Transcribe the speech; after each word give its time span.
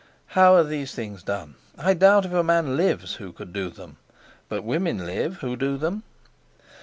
How 0.29 0.55
are 0.55 0.63
these 0.63 0.95
things 0.95 1.21
done? 1.21 1.57
I 1.77 1.93
doubt 1.93 2.25
if 2.25 2.33
a 2.33 2.41
man 2.41 2.75
lives 2.75 3.17
who 3.17 3.31
could 3.31 3.53
do 3.53 3.69
them; 3.69 3.97
but 4.49 4.63
women 4.63 5.05
live 5.05 5.41
who 5.41 5.55
do 5.55 5.77
them. 5.77 6.01